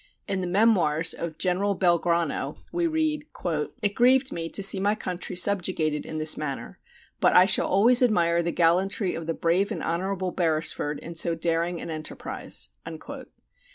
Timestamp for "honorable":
9.83-10.31